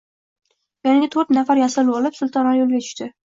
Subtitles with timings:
[0.87, 3.11] Yoniga toʻrt nafar yasovul olib, Sultonali yoʻlga tushdi